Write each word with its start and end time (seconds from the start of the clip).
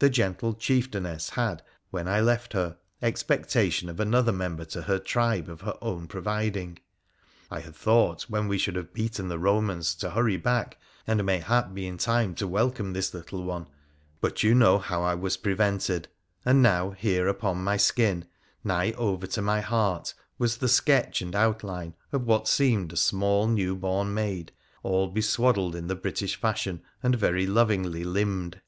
The 0.00 0.10
gentle 0.10 0.52
chieftainess 0.52 1.30
had, 1.30 1.62
when 1.90 2.08
I 2.08 2.20
left 2.20 2.52
her, 2.52 2.76
ex 3.00 3.22
pectation 3.22 3.88
of 3.88 3.98
another 3.98 4.30
member 4.30 4.66
to 4.66 4.82
her 4.82 4.98
tribe 4.98 5.48
of 5.48 5.62
her 5.62 5.78
own 5.80 6.08
providing. 6.08 6.78
I 7.50 7.60
had 7.60 7.74
thought 7.74 8.24
when 8.28 8.48
we 8.48 8.58
should 8.58 8.76
have 8.76 8.92
beaten 8.92 9.28
the 9.28 9.38
Eomans 9.38 9.98
to 10.00 10.10
hurry 10.10 10.36
back, 10.36 10.78
and 11.06 11.24
mayhap 11.24 11.72
be 11.72 11.86
in 11.86 11.96
time 11.96 12.34
to 12.34 12.46
welcome 12.46 12.92
this 12.92 13.14
little 13.14 13.44
one, 13.44 13.66
but 14.20 14.42
you 14.42 14.54
know 14.54 14.76
how 14.78 15.02
I 15.02 15.14
was 15.14 15.38
prevented; 15.38 16.08
and 16.44 16.60
now 16.62 16.90
here 16.90 17.26
upon 17.26 17.64
my 17.64 17.78
skin, 17.78 18.26
nigh 18.62 18.92
over 18.92 19.26
to 19.28 19.40
my 19.40 19.62
heart, 19.62 20.12
was 20.36 20.58
the 20.58 20.68
sketch 20.68 21.22
and 21.22 21.34
outline 21.34 21.94
of 22.12 22.26
what 22.26 22.46
seemed 22.46 22.92
a 22.92 22.96
small 22.96 23.46
new 23.48 23.74
born 23.74 24.12
maid, 24.12 24.52
all 24.82 25.08
be 25.08 25.22
swaddled 25.22 25.74
in 25.74 25.86
the 25.86 25.96
British 25.96 26.36
fashion 26.38 26.82
and 27.02 27.14
very 27.14 27.46
lovingly 27.46 28.04
limned. 28.04 28.60